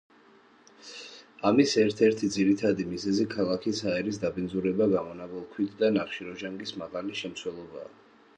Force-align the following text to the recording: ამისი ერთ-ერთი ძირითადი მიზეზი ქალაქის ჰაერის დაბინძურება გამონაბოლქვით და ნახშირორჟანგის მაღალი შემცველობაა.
ამისი 1.49 1.77
ერთ-ერთი 1.83 2.29
ძირითადი 2.35 2.87
მიზეზი 2.93 3.27
ქალაქის 3.35 3.83
ჰაერის 3.89 4.19
დაბინძურება 4.25 4.89
გამონაბოლქვით 4.95 5.79
და 5.85 5.93
ნახშირორჟანგის 6.01 6.77
მაღალი 6.83 7.21
შემცველობაა. 7.23 7.89